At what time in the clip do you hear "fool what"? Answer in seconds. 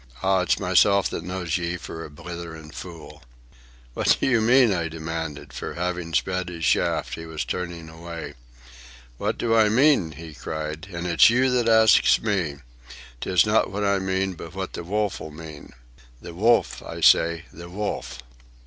2.71-4.17